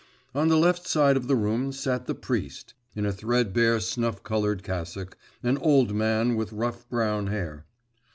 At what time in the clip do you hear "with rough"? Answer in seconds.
6.35-6.89